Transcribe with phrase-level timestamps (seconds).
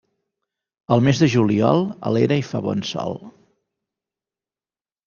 [0.95, 3.17] Al mes de juliol, a l'era hi fa bon sol.